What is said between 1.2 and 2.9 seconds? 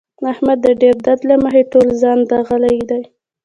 له مخې ټول ځان داغلی